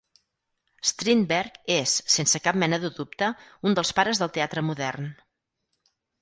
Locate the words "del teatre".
4.23-4.65